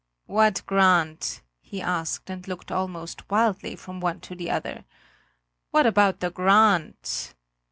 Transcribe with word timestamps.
"What 0.25 0.65
grant?" 0.65 1.43
he 1.59 1.79
asked 1.79 2.31
and 2.31 2.47
looked 2.47 2.71
almost 2.71 3.29
wildly 3.29 3.75
from 3.75 3.99
one 3.99 4.19
to 4.21 4.33
the 4.33 4.49
other. 4.49 4.83
"What 5.69 5.85
about 5.85 6.21
the 6.21 6.31
grant?" 6.31 7.35